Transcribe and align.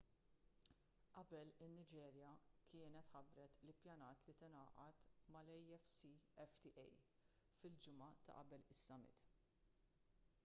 qabel 1.15 1.51
in-niġerja 1.65 2.29
kienet 2.69 3.11
ħabbret 3.17 3.59
li 3.69 3.75
ppjanat 3.81 4.25
li 4.29 4.33
tingħaqad 4.39 4.97
mal-afcfta 5.35 6.47
fil-ġimgħa 6.63 8.07
ta' 8.23 8.39
qabel 8.39 8.65
is-summit 8.77 9.29